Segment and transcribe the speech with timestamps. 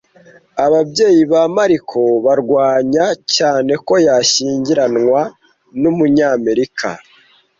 [0.65, 3.05] Ababyeyi ba Mariko barwanya
[3.35, 5.21] cyane ko yashyingiranwa
[5.81, 6.89] n’umunyamerika.